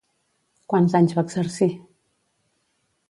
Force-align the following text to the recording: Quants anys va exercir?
Quants 0.73 0.95
anys 0.99 1.13
va 1.19 1.25
exercir? 1.29 1.69